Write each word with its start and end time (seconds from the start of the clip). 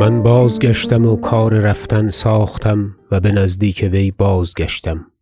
من 0.00 0.22
بازگشتم 0.22 1.06
و 1.06 1.16
کار 1.16 1.54
رفتن 1.54 2.10
ساختم 2.10 2.96
و 3.10 3.20
به 3.20 3.32
نزدیک 3.32 3.88
وی 3.92 4.10
بازگشتم. 4.10 5.12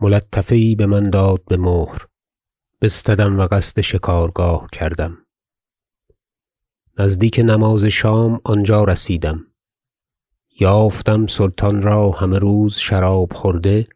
ملطفه 0.00 0.56
یی 0.56 0.76
بمن 0.76 1.10
داد 1.10 1.44
به 1.44 1.56
مهر. 1.56 2.06
بستدم 2.80 3.38
و 3.38 3.46
قصد 3.46 3.80
شکارگاه 3.80 4.68
کردم. 4.72 5.18
نزدیک 6.98 7.40
نماز 7.44 7.84
شام 7.84 8.40
آنجا 8.44 8.84
رسیدم. 8.84 9.46
یافتم 10.60 11.26
سلطان 11.26 11.82
را 11.82 12.10
همه 12.10 12.38
روز 12.38 12.76
شراب 12.76 13.32
خورده 13.32 13.88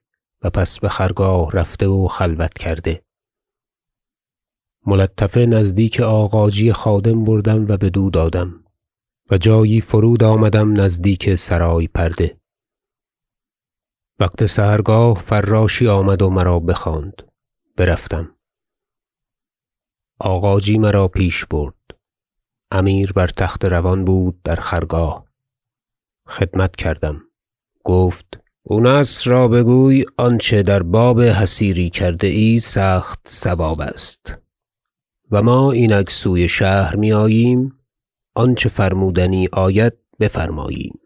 و 0.42 0.50
پس 0.50 0.78
به 0.78 0.88
خرگاه 0.88 1.52
رفته 1.52 1.86
و 1.86 2.08
خلوت 2.08 2.58
کرده. 2.58 3.02
ملطفه 4.86 5.46
نزدیک 5.46 6.00
آغاجی 6.00 6.72
خادم 6.72 7.24
بردم 7.24 7.64
و 7.64 7.76
بدو 7.76 8.10
دادم. 8.10 8.59
و 9.30 9.38
جایی 9.38 9.80
فرود 9.80 10.22
آمدم 10.22 10.80
نزدیک 10.80 11.34
سرای 11.34 11.86
پرده. 11.86 12.40
وقت 14.18 14.46
سحرگاه 14.46 15.18
فراشی 15.18 15.88
آمد 15.88 16.22
و 16.22 16.30
مرا 16.30 16.58
بخواند. 16.58 17.22
برفتم. 17.76 18.36
آغاجی 20.18 20.78
مرا 20.78 21.08
پیش 21.08 21.44
برد. 21.44 21.74
امیر 22.70 23.12
بر 23.12 23.26
تخت 23.26 23.64
روان 23.64 24.04
بود 24.04 24.42
در 24.42 24.56
خرگاه. 24.56 25.24
خدمت 26.26 26.76
کردم. 26.76 27.22
گفت 27.84 28.40
بونصر 28.62 29.30
را 29.30 29.48
بگوی 29.48 30.04
آنچه 30.16 30.62
در 30.62 30.82
باب 30.82 31.20
حصیری 31.20 31.90
کرده 31.90 32.26
ای 32.26 32.60
سخت 32.60 33.20
صواب 33.28 33.80
است. 33.80 34.38
و 35.30 35.42
ما 35.42 35.72
اینک 35.72 36.10
سوی 36.10 36.48
شهر 36.48 36.96
میآییم 36.96 37.79
آنچه 38.34 38.68
فرمودنی 38.68 39.48
آید 39.52 39.92
بفرماییم. 40.20 41.00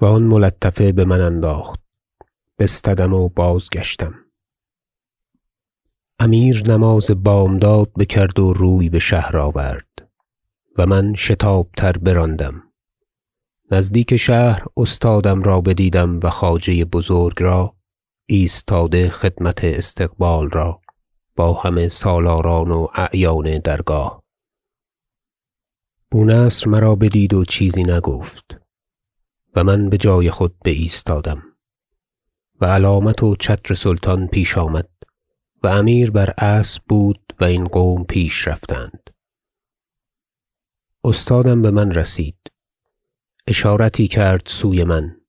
و 0.00 0.04
آن 0.04 0.22
ملطفه 0.22 0.92
بمن 0.92 1.20
انداخت. 1.20 1.80
بستدم 2.58 3.12
و 3.12 3.28
بازگشتم. 3.28 4.14
امیر 6.18 6.70
نماز 6.70 7.10
بامداد 7.10 7.92
بکرد 7.98 8.38
و 8.38 8.52
روی 8.52 8.88
به 8.88 8.98
شهر 8.98 9.36
آورد 9.36 10.08
و 10.78 10.86
من 10.86 11.14
شتاب 11.14 11.70
تر 11.76 11.92
براندم. 11.92 12.62
نزدیک 13.70 14.16
شهر 14.16 14.64
استادم 14.76 15.42
را 15.42 15.60
بدیدم 15.60 16.20
و 16.22 16.30
خواجه 16.30 16.84
بزرگ 16.84 17.42
را 17.42 17.76
ایستاده 18.26 19.10
خدمت 19.10 19.64
استقبال 19.64 20.50
را 20.50 20.80
با 21.36 21.52
همه 21.52 21.88
سالاران 21.88 22.70
و 22.70 22.86
اعیان 22.94 23.58
درگاه 23.58 24.22
بونصر 26.10 26.68
مرا 26.68 26.96
بدید 26.96 27.34
و 27.34 27.44
چیزی 27.44 27.82
نگفت 27.82 28.58
و 29.54 29.64
من 29.64 29.88
به 29.88 29.96
جای 29.96 30.30
خود 30.30 30.58
بایستادم 30.64 31.42
و 32.60 32.66
علامت 32.66 33.22
و 33.22 33.36
چتر 33.36 33.74
سلطان 33.74 34.26
پیش 34.26 34.58
آمد 34.58 34.88
و 35.62 35.68
امیر 35.68 36.10
بر 36.10 36.34
اسب 36.38 36.82
بود 36.88 37.34
و 37.40 37.44
این 37.44 37.64
قوم 37.64 38.04
پیش 38.04 38.48
رفتند. 38.48 39.10
استادم 41.04 41.62
بمن 41.62 41.92
رسید. 41.92 42.38
اشارتی 43.46 44.08
کرد 44.08 44.42
سوی 44.46 44.84
من. 44.84 45.20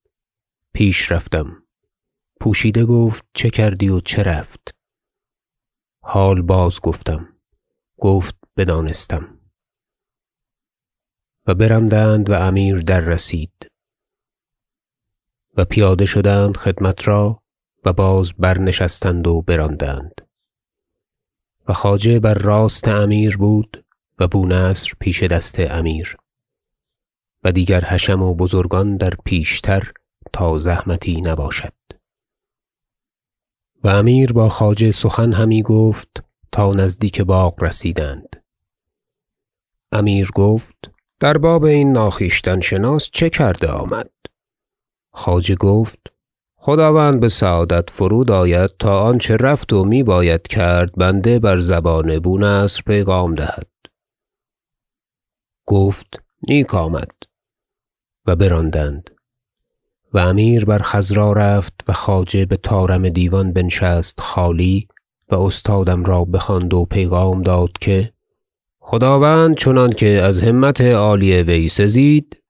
پیش 0.74 1.12
رفتم. 1.12 1.64
پوشیده 2.42 2.86
گفت 2.86 3.26
چه 3.34 3.50
کردی 3.50 3.90
و 3.90 4.00
چه 4.00 4.24
رفت. 4.24 4.76
حال 6.02 6.42
بازگفتم 6.42 7.30
گفت 7.98 8.36
بدانستم. 8.58 9.39
و 11.50 11.56
براندند 11.56 12.30
و 12.30 12.34
امیر 12.34 12.80
دررسید 12.80 13.72
و 15.58 15.66
پیاده 15.66 16.06
شدند 16.06 16.58
خدمت 16.58 17.08
را 17.08 17.44
و 17.86 17.94
باز 17.94 18.34
برنشستند 18.34 19.28
و 19.28 19.42
براندند. 19.42 20.22
و 21.68 21.74
خواجه 21.74 22.20
بر 22.20 22.34
راست 22.34 22.88
امیر 22.88 23.38
بود 23.38 23.86
و 24.20 24.28
بونصر 24.28 24.92
پیش 25.00 25.24
دست 25.24 25.60
امیر. 25.60 26.18
و 27.44 27.52
دیگر 27.52 27.86
حشم 27.86 28.22
و 28.22 28.36
بزرگان 28.36 28.98
در 28.98 29.14
پیشتر 29.26 29.92
تا 30.34 30.60
زحمتی 30.60 31.22
نباشد. 31.22 31.74
و 33.84 33.88
امیر 33.88 34.34
با 34.34 34.50
خواجه 34.50 34.92
سخن 34.92 35.34
همی 35.34 35.64
گفت 35.64 36.24
تا 36.52 36.74
نزدیک 36.74 37.22
باغ 37.22 37.64
رسیدند. 37.64 38.44
امیر 39.92 40.32
گفت 40.36 40.99
در 41.20 41.38
باب 41.38 41.64
این 41.64 41.92
ناخویشتن 41.92 42.62
شناس 42.62 43.10
چه 43.14 43.30
کرده 43.30 43.68
آمد؟ 43.68 44.10
خواجه 45.12 45.56
گفت 45.56 46.00
خداوند 46.56 47.20
به 47.20 47.30
سعادت 47.30 47.90
فرود 47.90 48.32
آید 48.32 48.70
تا 48.80 49.00
آنچه 49.00 49.38
رفت 49.38 49.74
و 49.74 49.86
می 49.86 50.04
باید 50.04 50.42
کرد 50.48 50.92
بنده 50.96 51.40
بر 51.40 51.60
زبان 51.60 52.20
بونصر 52.20 52.82
پیغام 52.86 53.36
دهد. 53.36 53.68
گفت 55.66 56.24
نیک 56.48 56.76
آمد 56.76 57.12
و 58.26 58.36
براندند 58.36 59.10
و 60.14 60.20
امیر 60.20 60.66
بر 60.66 60.80
خضرا 60.80 61.34
رفت 61.34 61.74
و 61.88 61.94
خواجه 61.94 62.46
به 62.46 62.58
طارم 62.58 63.10
دیوان 63.10 63.54
بنشست 63.54 64.20
خالی 64.20 64.88
و 65.32 65.36
استادم 65.36 66.04
را 66.04 66.26
بخواند 66.26 66.74
و 66.74 66.86
پیغام 66.86 67.42
داد 67.42 67.72
که 67.82 68.14
خداوند 68.92 69.58
چنانکه 69.58 70.22
از 70.22 70.42
همت 70.42 70.82
عالی 70.82 71.44
وی 71.44 71.70
سزید 71.70 72.44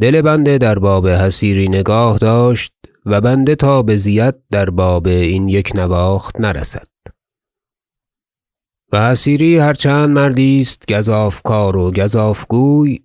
دل 0.00 0.22
بنده 0.22 0.58
در 0.58 0.78
باب 0.78 1.08
حصیری 1.08 1.68
نگاه 1.68 2.18
داشت 2.18 2.72
و 3.06 3.20
بنده 3.20 3.54
تا 3.54 3.82
بزید 3.82 4.34
در 4.50 4.70
باب 4.70 5.06
این 5.06 5.48
یک 5.48 5.72
نواخت 5.74 6.40
نرسد. 6.40 6.88
و 8.92 9.10
حصیری 9.10 9.58
هر 9.58 9.74
چند 9.74 10.08
مردی 10.10 10.60
است 10.60 10.92
گزاف 10.92 11.42
کار 11.42 11.76
و 11.76 11.92
گزاف 11.92 12.44
گوی 12.48 12.98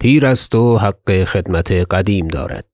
پیر 0.00 0.26
است 0.26 0.54
و 0.54 0.78
حق 0.78 1.24
خدمت 1.24 1.72
قدیم 1.72 2.28
دارد. 2.28 2.70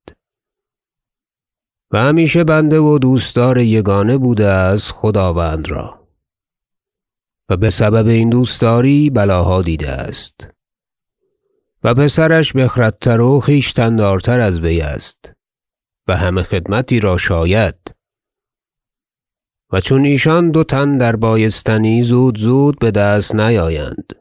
و 1.91 1.97
همیشه 1.97 2.43
بنده 2.43 2.79
و 2.79 2.99
دوستدار 2.99 3.57
یگانه 3.57 4.17
بوده 4.17 4.47
است 4.47 4.91
خداوند 4.91 5.69
را. 5.69 6.04
و 7.49 7.57
بسبب 7.57 8.07
این 8.07 8.29
دوستداری 8.29 9.09
بلاها 9.09 9.61
دیده 9.61 9.89
است. 9.89 10.47
و 11.83 11.93
پسرش 11.93 12.53
بخردتر 12.53 13.21
و 13.21 13.39
خویشتن 13.41 13.95
دارتر 13.95 14.39
از 14.39 14.59
وی 14.59 14.81
است 14.81 15.31
و 16.07 16.15
همه 16.15 16.43
خدمتی 16.43 16.99
را 16.99 17.17
شاید. 17.17 17.75
و 19.71 19.81
چون 19.81 20.05
ایشان 20.05 20.51
دو 20.51 20.63
تن 20.63 20.97
در 20.97 21.15
بایستنی 21.15 22.03
زود 22.03 22.39
زود 22.39 22.79
بدست 22.79 23.35
نیایند. 23.35 24.13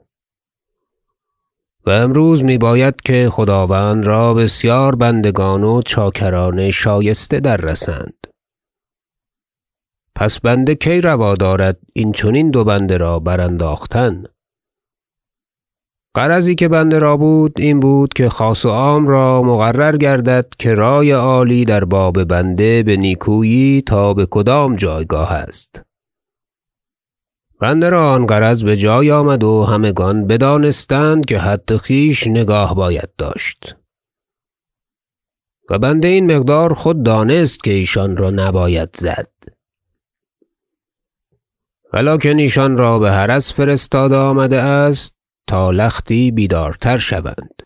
و 1.86 1.91
امروز 1.91 2.42
می 2.42 2.58
باید 2.58 3.00
که 3.00 3.28
خداوند 3.32 4.06
را 4.06 4.34
بسیار 4.34 4.94
بندگان 4.94 5.64
و 5.64 5.82
چاکران 5.82 6.70
شایسته 6.70 7.41
دررسند 7.41 8.26
پس 10.16 10.41
بنده 10.41 10.75
کی 10.75 11.00
روا 11.00 11.34
دارد 11.34 11.78
این 11.92 12.12
چنین 12.12 12.50
دو 12.50 12.64
بنده 12.64 12.97
را 12.97 13.19
برانداختن؟ 13.19 14.25
غرضی 16.16 16.54
که 16.54 16.68
بنده 16.68 16.98
را 16.98 17.16
بود 17.16 17.53
این 17.56 17.80
بود 17.80 18.12
که 18.12 18.28
خاص 18.28 18.65
و 18.65 18.68
عام 18.68 19.09
را 19.09 19.42
مقرر 19.42 19.97
گردد 19.97 20.47
که 20.59 20.74
رای 20.74 21.10
عالی 21.10 21.65
در 21.65 21.84
باب 21.84 22.24
بنده 22.24 22.83
به 22.83 22.97
نیکویی 22.97 23.83
تا 23.83 24.15
به 24.15 24.27
کدام 24.30 24.77
جایگاه 24.77 25.33
است. 25.33 25.83
بنده 27.60 27.91
را 27.91 28.12
آن 28.12 28.27
غرض 28.27 28.65
به 28.65 28.77
جای 28.77 29.10
آمد 29.10 29.44
و 29.44 29.65
همگان 29.65 30.27
بدانستند 30.27 31.24
که 31.24 31.39
حد 31.39 31.77
خویش 31.77 32.27
نگاه 32.27 32.74
باید 32.74 33.09
داشت. 33.18 33.77
و 35.71 35.78
بنده 35.78 36.09
این 36.09 36.36
مقدار 36.36 36.74
خود 36.74 37.03
دانست 37.03 37.65
که 37.65 37.71
ایشان 37.71 38.16
را 38.16 38.30
نباید 38.30 38.89
زد. 38.97 39.53
ولکن 41.94 42.38
ایشان 42.38 42.78
را 42.78 42.98
به 42.98 43.12
حرس 43.12 43.52
فرستاده 43.52 44.16
آمده 44.16 44.60
است 44.62 45.14
تا 45.48 45.70
لختی 45.70 46.30
بیدارتر 46.30 46.98
شوند. 46.98 47.62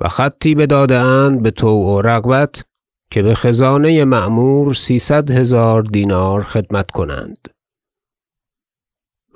و 0.00 0.08
خطی 0.08 0.54
بداده 0.54 0.98
اند 0.98 1.42
بطوع 1.42 1.86
و 1.86 2.00
رغبت 2.00 2.64
که 3.10 3.22
به 3.22 3.34
خزانه 3.34 4.04
معمور 4.04 4.74
سیصد 4.74 5.30
هزار 5.30 5.82
دینار 5.82 6.42
خدمت 6.42 6.90
کنند. 6.90 7.48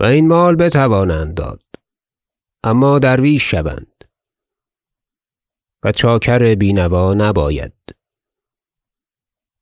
و 0.01 0.05
این 0.05 0.29
مال 0.29 0.57
بتوانند 0.57 1.35
داد 1.35 1.63
اما 2.65 2.99
درویش 2.99 3.51
شوند. 3.51 4.05
و 5.83 5.93
چاکر 5.93 6.55
بینوا 6.55 7.15
نباید. 7.15 7.75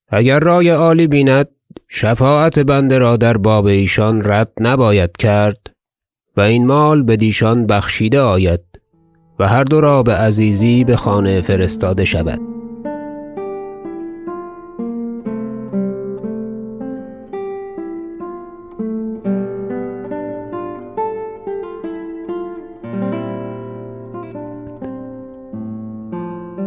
اگر 0.09 0.41
رای 0.41 0.69
عالی 0.69 1.07
بیند 1.07 1.54
شفاعت 1.89 2.59
بنده 2.59 2.99
را 2.99 3.17
در 3.17 3.37
باب 3.37 3.67
ایشان 3.67 4.23
رد 4.25 4.53
نباید 4.61 5.17
کرد 5.17 5.71
و 6.37 6.41
این 6.41 6.67
مال 6.67 7.03
بدیشان 7.03 7.67
بخشیده 7.67 8.21
آید 8.21 8.61
و 9.39 9.49
هر 9.49 9.65
دو 9.65 9.81
را 9.81 10.03
به 10.03 10.15
عزیزی 10.15 10.85
به 10.85 10.97
خانه 10.97 11.41
فرستاده 11.41 12.05
شود. 12.05 12.41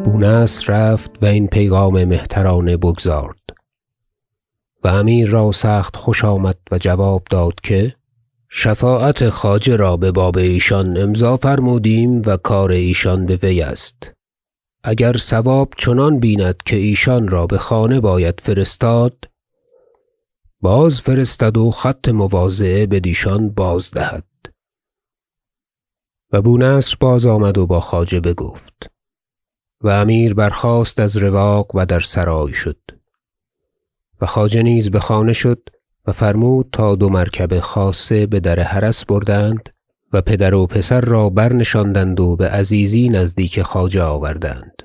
بونصر 0.06 0.74
رفت 0.74 1.12
و 1.22 1.26
این 1.26 1.48
پیغام 1.48 2.04
مهترانه 2.04 2.78
بگزارد. 2.78 3.47
و 4.84 4.88
امیر 4.88 5.30
را 5.30 5.52
سخت 5.52 5.96
خوش 5.96 6.26
آمد 6.26 6.58
و 6.72 6.78
جواب 6.78 7.24
داد 7.30 7.54
که 7.64 7.96
شفاعت 8.50 9.30
خواجه 9.30 9.76
را 9.76 9.98
به 9.98 10.12
باب 10.12 10.38
ایشان 10.38 10.98
امضا 10.98 11.38
فرمودیم 11.38 12.22
و 12.26 12.38
کار 12.38 12.72
ایشان 12.72 13.26
به 13.26 13.36
وی 13.36 13.62
است. 13.62 14.14
اگر 14.84 15.18
صواب 15.18 15.74
چنان 15.78 16.20
بیند 16.20 16.56
که 16.66 16.76
ایشان 16.76 17.28
را 17.28 17.48
به 17.48 17.58
خانه 17.58 18.00
باید 18.00 18.40
فرستاد 18.40 19.18
باز 20.62 21.02
فرستد 21.02 21.58
و 21.58 21.72
خط 21.72 22.10
مواضعه 22.10 22.86
بدیشان 22.86 23.50
بازدهد 23.50 24.26
و 26.32 26.42
بونصر 26.42 26.96
باز 27.00 27.26
آمد 27.26 27.58
و 27.58 27.68
با 27.68 27.80
خواجه 27.80 28.20
بگفت 28.20 28.92
و 29.82 29.90
امیر 29.90 30.34
برخاست 30.34 31.00
از 31.00 31.18
رواق 31.18 31.76
و 31.76 31.86
در 31.86 32.00
سرای 32.00 32.54
شد. 32.54 32.97
و 34.22 34.26
خواجه 34.26 34.64
نیز 34.64 34.92
به 34.92 35.00
خانه 35.00 35.34
شد 35.34 35.70
و 36.06 36.12
فرمود 36.12 36.70
تا 36.72 36.96
دو 36.96 37.10
مرکب 37.10 37.60
خاصه 37.60 38.26
به 38.26 38.40
در 38.40 38.60
حرس 38.60 39.06
بردند 39.06 39.70
و 40.14 40.22
پدر 40.22 40.54
و 40.54 40.68
پسر 40.68 41.02
را 41.02 41.30
برنشاندند 41.30 42.20
و 42.20 42.36
به 42.36 42.50
عزیزی 42.50 43.10
نزدیک 43.10 43.62
خواجه 43.62 44.04
آوردند. 44.04 44.84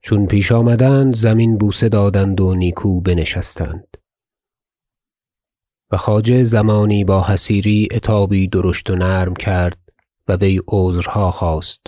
چون 0.00 0.26
پیش 0.26 0.52
آمدند 0.52 1.16
زمین 1.16 1.58
بوسه 1.58 1.88
دادند 1.88 2.40
و 2.40 2.54
نیکو 2.54 3.00
بنشستند. 3.00 3.96
و 5.90 5.96
خواجه 5.96 6.44
زمانی 6.44 7.04
با 7.04 7.24
حسیری 7.24 7.88
عتابی 7.90 8.48
درشت 8.48 8.90
و 8.90 8.96
نرم 8.96 9.34
کرد 9.34 9.78
و 10.28 10.36
وی 10.36 10.60
عذرها 10.68 11.30
خواست 11.30 11.86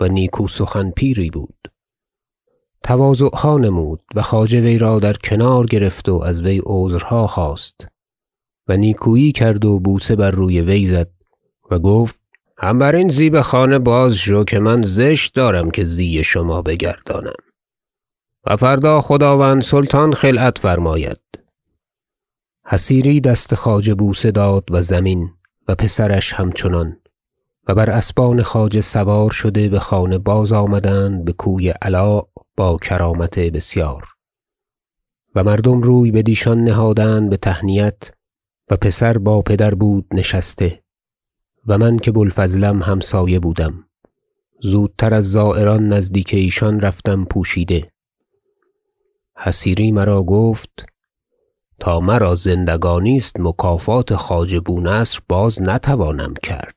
و 0.00 0.08
نیکو 0.08 0.48
سخن 0.48 0.90
پیری 0.90 1.30
بود. 1.30 1.59
تواضعها 2.82 3.58
نمود 3.58 4.00
و 4.14 4.22
خواجه 4.22 4.60
وی 4.60 4.78
را 4.78 4.98
در 4.98 5.12
کنار 5.12 5.66
گرفت 5.66 6.08
و 6.08 6.22
از 6.22 6.42
وی 6.42 6.62
عذرها 6.64 7.26
خواست 7.26 7.86
و 8.68 8.76
نیکویی 8.76 9.32
کرد 9.32 9.64
و 9.64 9.78
بوسه 9.78 10.16
بر 10.16 10.30
روی 10.30 10.60
وی 10.60 10.86
زد 10.86 11.10
و 11.70 11.78
گفت 11.78 12.20
هم 12.58 12.78
بر 12.78 12.96
این 12.96 13.08
زی 13.08 13.30
به 13.30 13.42
خانه 13.42 13.78
باز 13.78 14.14
شو 14.14 14.44
که 14.44 14.58
من 14.58 14.82
زشت 14.82 15.34
دارم 15.34 15.70
که 15.70 15.84
زی 15.84 16.24
شما 16.24 16.62
بگردانم 16.62 17.36
و 18.46 18.56
فردا 18.56 19.00
خداوند 19.00 19.62
سلطان 19.62 20.12
خلعت 20.12 20.58
فرماید. 20.58 21.20
حسیری 22.66 23.20
دست 23.20 23.54
خواجه 23.54 23.94
بوسه 23.94 24.30
داد 24.30 24.64
و 24.70 24.82
زمین 24.82 25.30
و 25.68 25.74
پسرش 25.74 26.32
همچنان 26.32 26.96
و 27.68 27.74
بر 27.74 27.90
اسبان 27.90 28.42
خواجه 28.42 28.80
سوار 28.80 29.30
شده 29.30 29.68
به 29.68 29.78
خانه 29.78 30.18
باز 30.18 30.52
آمدند 30.52 31.24
به 31.24 31.32
کوی 31.32 31.68
علا 31.68 32.22
با 32.56 32.76
کرامت 32.76 33.38
بسیار. 33.38 34.04
و 35.34 35.44
مردم 35.44 35.80
روی 35.80 36.10
بدیشان 36.10 36.64
نهادند 36.64 37.30
به 37.30 37.36
تهنیت 37.36 38.10
و 38.70 38.76
پسر 38.76 39.18
با 39.18 39.42
پدر 39.42 39.74
بود 39.74 40.06
نشسته 40.12 40.82
و 41.66 41.78
من 41.78 41.96
که 41.96 42.10
بوالفضلم 42.10 42.82
همسایه 42.82 43.38
بودم. 43.38 43.84
زودتر 44.62 45.14
از 45.14 45.30
زایران 45.30 45.88
نزدیک 45.88 46.34
ایشان 46.34 46.80
رفتم 46.80 47.24
پوشیده. 47.24 47.92
حسیری 49.36 49.92
مرا 49.92 50.22
گفت 50.22 50.86
تا 51.80 52.00
مرا 52.00 52.34
زندگانی 52.34 53.16
است 53.16 53.40
مکافات 53.40 54.14
خواجه 54.14 54.60
بونصر 54.60 55.20
باز 55.28 55.62
نتوانم 55.62 56.34
کرد. 56.42 56.76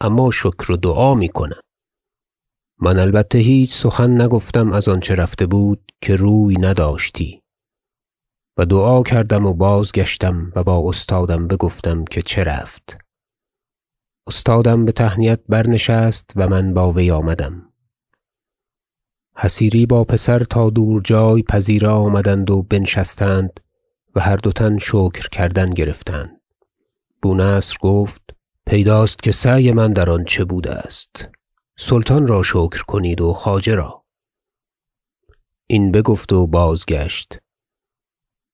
اما 0.00 0.30
شکر 0.30 0.72
و 0.72 0.76
دعا 0.76 1.14
می 1.14 1.28
من 2.84 2.98
البته 2.98 3.38
هیچ 3.38 3.74
سخن 3.74 4.20
نگفتم 4.20 4.72
از 4.72 4.88
آنچه 4.88 5.14
رفته 5.14 5.46
بود 5.46 5.92
که 6.00 6.16
روی 6.16 6.56
نداشتی. 6.56 7.42
و 8.56 8.64
دعا 8.64 9.02
کردم 9.02 9.46
و 9.46 9.54
بازگشتم 9.54 10.50
و 10.56 10.64
با 10.64 10.88
استادم 10.88 11.48
بگفتم 11.48 12.04
که 12.04 12.22
چه 12.22 12.44
رفت. 12.44 12.98
استادم 14.26 14.84
به 14.84 14.92
تهنیت 14.92 15.40
برنشست 15.48 16.30
و 16.36 16.48
من 16.48 16.74
با 16.74 16.92
وی 16.92 17.10
آمدم. 17.10 17.72
حسیری 19.36 19.86
با 19.86 20.04
پسر 20.04 20.38
تا 20.38 20.70
دور 20.70 21.02
جای 21.04 21.42
پذیره 21.42 21.88
آمدند 21.88 22.50
و 22.50 22.62
بنشستند 22.62 23.60
و 24.14 24.20
هر 24.20 24.36
دو 24.36 24.52
تن 24.52 24.78
شکر 24.78 25.28
کردن 25.28 25.70
گرفتند. 25.70 26.40
بونصر 27.22 27.76
گفت 27.80 28.22
پیداست 28.66 29.22
که 29.22 29.32
سعی 29.32 29.72
من 29.72 29.92
در 29.92 30.10
آن 30.10 30.24
چه 30.24 30.44
بوده 30.44 30.72
است. 30.72 31.28
سلطان 31.78 32.26
را 32.26 32.42
شکر 32.42 32.82
کنید 32.82 33.20
و 33.20 33.32
خواجه 33.32 33.74
را. 33.74 34.04
این 35.66 35.92
بگفت 35.92 36.32
و 36.32 36.46
بازگشت. 36.46 37.38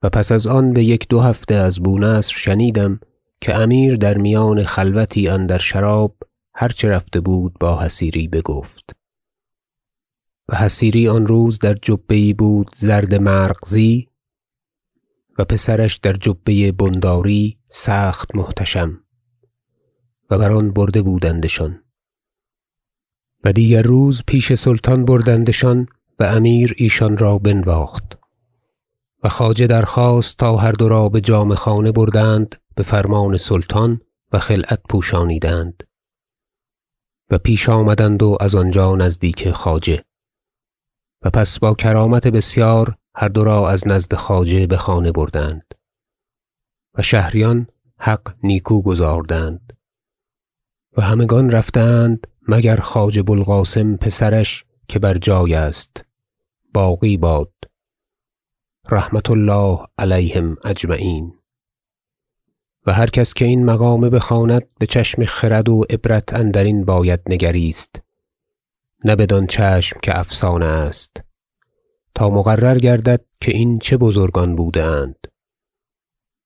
و 0.03 0.11
پس 0.11 0.33
از 0.33 0.47
آن 0.47 0.73
به 0.73 0.85
یک 0.85 1.09
دو 1.09 1.21
هفته 1.21 1.55
از 1.55 1.81
بونصر 1.81 2.35
شنیدم 2.37 3.01
که 3.41 3.55
امیر 3.55 3.97
در 3.97 4.19
میان 4.19 4.65
خلوتی 4.65 5.29
اندر 5.29 5.59
شراب 5.59 6.17
هرچه 6.55 6.89
رفته 6.89 7.21
بود 7.21 7.59
با 7.61 7.83
حسیری 7.83 8.29
بگفت. 8.29 8.97
و 10.49 10.57
حسیری 10.57 11.09
آن 11.09 11.27
روز 11.27 11.59
در 11.59 11.75
جبه 11.75 12.35
بود 12.35 12.71
زرد 12.77 13.15
مرغزی 13.15 14.09
و 15.39 15.45
پسرش 15.45 15.97
در 15.97 16.13
جبه 16.13 16.73
بنداری 16.73 17.59
سخت 17.71 18.35
محتشم 18.35 19.05
و 20.31 20.39
بر 20.39 20.53
آن 20.53 20.71
برده 20.71 21.03
بودندشان. 21.03 21.88
و 23.45 23.53
دیگر 23.53 23.83
روز 23.83 24.23
پیش 24.27 24.55
سلطان 24.55 25.05
بردندشان 25.05 25.87
و 26.19 26.25
امیر 26.25 26.75
ایشان 26.77 27.19
را 27.19 27.39
بنواخت. 27.39 28.19
و 29.23 29.29
خواجه 29.29 29.67
درخواست 29.67 30.37
تا 30.37 30.57
هر 30.57 30.73
دو 30.73 30.89
را 30.89 31.09
به 31.09 31.21
جامه 31.21 31.55
خانه 31.55 31.93
بردند 31.93 32.57
به 32.75 32.83
فرمان 32.83 33.37
سلطان 33.37 34.01
و 34.33 34.39
خلعت 34.39 34.81
پوشانیدند. 34.89 35.83
و 37.31 37.39
پیش 37.39 37.69
آمدند 37.69 38.23
و 38.23 38.37
از 38.41 38.55
آنجا 38.55 38.95
نزدیک 38.95 39.51
خواجه. 39.51 40.05
و 41.23 41.31
پس 41.31 41.59
با 41.59 41.75
کرامت 41.75 42.27
بسیار 42.27 42.95
هر 43.15 43.29
دو 43.29 43.45
را 43.45 43.71
از 43.71 43.89
نزد 43.89 44.15
خواجه 44.15 44.67
به 44.67 44.77
خانه 44.77 45.13
بردند. 45.13 45.75
و 46.95 47.03
شهریان 47.03 47.67
حق 48.01 48.35
نیکو 48.43 48.83
گزاردند. 48.83 49.73
و 50.97 51.03
همگان 51.03 51.51
رفتند 51.51 52.27
مگر 52.51 52.77
خواجه 52.77 53.23
بوالقاسم 53.23 53.97
پسرش 53.97 54.65
که 54.89 54.99
بر 54.99 55.19
جای 55.19 55.55
است. 55.55 56.05
باقی 56.75 57.17
باد. 57.17 57.53
رحمة 58.91 59.31
الله 59.31 59.79
علیهم 59.99 60.57
اجمعین. 60.65 61.33
و 62.87 62.93
هر 62.93 63.07
کس 63.07 63.35
که 63.35 63.45
این 63.45 63.65
مقامه 63.65 64.11
بخواند 64.11 64.63
به 64.79 64.87
چشم 64.87 65.25
خرد 65.25 65.69
و 65.69 65.85
عبرت 65.91 66.35
اندرین 66.35 66.85
باید 66.85 67.21
نگریست 67.29 68.01
نه 69.05 69.17
بدان 69.17 69.47
چشم 69.47 70.01
که 70.03 70.19
افسانه 70.19 70.67
است. 70.67 71.17
تا 72.15 72.31
مقرر 72.31 72.79
گردد 72.79 73.25
که 73.41 73.53
این 73.57 73.79
چه 73.79 73.97
بزرگان 73.97 74.57
بوده 74.57 74.85
اند. 74.85 75.17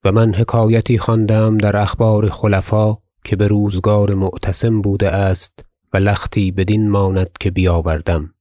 و 0.04 0.12
من 0.12 0.34
حکایتی 0.34 0.98
خواندم 0.98 1.58
در 1.58 1.76
اخبار 1.76 2.30
خلفا 2.30 2.96
که 3.24 3.36
به 3.36 3.46
روزگار 3.46 4.14
معتصم 4.14 4.82
بوده 4.82 5.08
است 5.08 5.71
و 5.92 5.96
لختی 5.96 6.50
بدین 6.50 6.90
ماند 6.90 7.30
که 7.40 7.50
بیاوردم. 7.50 8.34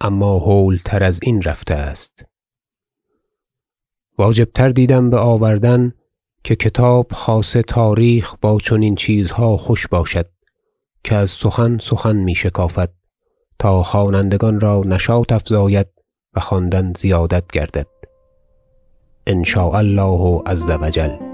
اما 0.00 0.38
هول 0.38 0.78
تر 0.84 1.02
از 1.04 1.20
این 1.22 1.42
رفته 1.42 1.74
است. 1.74 2.24
واجب 4.18 4.48
تر 4.54 4.68
دیدم 4.68 5.10
به 5.10 5.18
آوردن 5.18 5.92
که 6.44 6.56
کتاب 6.56 7.12
خاصه 7.12 7.62
تاریخ 7.62 8.34
با 8.40 8.58
چنین 8.58 8.94
چیزها 8.94 9.56
خوش 9.56 9.86
باشد 9.86 10.26
که 11.04 11.14
از 11.14 11.30
سخن 11.30 11.78
سخن 11.78 12.16
می 12.16 12.34
شکافد 12.34 12.94
تا 13.58 13.82
خوانندگان 13.82 14.60
را 14.60 14.82
نشاط 14.86 15.32
افزاید 15.32 15.86
و 16.34 16.40
خواندن 16.40 16.92
زیادت 16.96 17.44
گردد. 17.52 17.86
ان 19.26 19.44
شاء 19.44 19.72
الله 19.72 20.42
عز 20.46 20.70
و 20.70 20.90
جل. 20.90 21.33